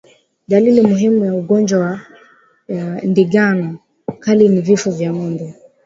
[0.47, 1.99] Dalili muhimu ya ugonjwa wa
[3.03, 3.75] ndigana
[4.19, 5.55] kali ni vifo vya ngombe